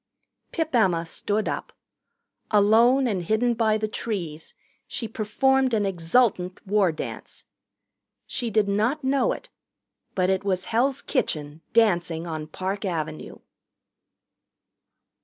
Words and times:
Pip 0.51 0.73
Emma 0.73 1.05
stood 1.05 1.47
up. 1.47 1.71
Alone 2.49 3.05
and 3.05 3.21
hidden 3.21 3.53
by 3.53 3.77
the 3.77 3.87
trees, 3.87 4.55
she 4.87 5.07
performed 5.07 5.75
an 5.75 5.85
exultant 5.85 6.65
war 6.65 6.91
dance. 6.91 7.43
She 8.25 8.49
did 8.49 8.67
not 8.67 9.03
know 9.03 9.31
it. 9.31 9.49
But 10.15 10.31
it 10.31 10.43
was 10.43 10.65
Hell's 10.65 11.03
Kitchen 11.03 11.61
dancing 11.73 12.25
on 12.25 12.47
Park 12.47 12.83
Avenue. 12.83 13.41